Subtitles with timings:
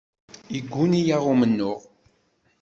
[0.53, 1.79] Yegguni-aɣ umennuɣ.